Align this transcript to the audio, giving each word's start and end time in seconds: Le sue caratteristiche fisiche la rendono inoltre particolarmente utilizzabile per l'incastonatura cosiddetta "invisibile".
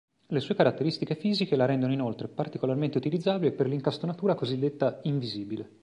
Le 0.29 0.39
sue 0.39 0.55
caratteristiche 0.55 1.13
fisiche 1.13 1.55
la 1.55 1.65
rendono 1.65 1.93
inoltre 1.93 2.27
particolarmente 2.27 2.97
utilizzabile 2.97 3.51
per 3.51 3.67
l'incastonatura 3.67 4.33
cosiddetta 4.33 4.99
"invisibile". 5.03 5.77